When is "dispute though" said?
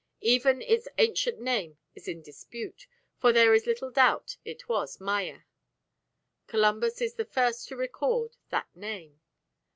2.23-3.31